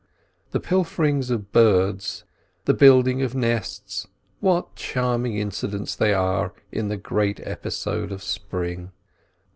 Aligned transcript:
The 0.49 0.59
pilferings 0.59 1.29
of 1.29 1.51
birds, 1.51 2.23
the 2.65 2.73
building 2.73 3.21
of 3.21 3.35
nests, 3.35 4.07
what 4.39 4.75
charming 4.75 5.37
incidents 5.37 5.95
they 5.95 6.11
are 6.11 6.55
in 6.71 6.87
the 6.87 6.97
great 6.97 7.39
episode 7.43 8.11
of 8.11 8.23
spring! 8.23 8.91